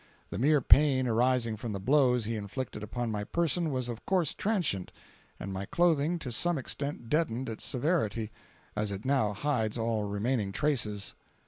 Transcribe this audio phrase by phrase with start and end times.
[0.31, 4.33] The mere pain arising from the blows he inflicted upon my person was of course
[4.33, 4.91] transient,
[5.39, 8.31] and my clothing to some extent deadened its severity,
[8.75, 11.13] as it now hides all remaining traces.